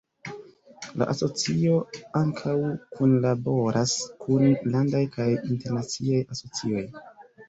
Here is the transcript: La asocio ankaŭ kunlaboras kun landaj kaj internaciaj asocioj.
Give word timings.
La 0.99 1.07
asocio 1.11 1.73
ankaŭ 2.19 2.55
kunlaboras 2.99 3.93
kun 4.23 4.47
landaj 4.77 5.03
kaj 5.19 5.29
internaciaj 5.51 6.23
asocioj. 6.37 6.83